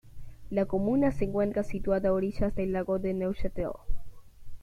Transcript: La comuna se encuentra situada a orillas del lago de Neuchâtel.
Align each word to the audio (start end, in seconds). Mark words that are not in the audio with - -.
La 0.49 0.65
comuna 0.65 1.11
se 1.11 1.25
encuentra 1.25 1.61
situada 1.61 2.09
a 2.09 2.13
orillas 2.13 2.55
del 2.55 2.71
lago 2.73 2.97
de 2.97 3.13
Neuchâtel. 3.13 3.69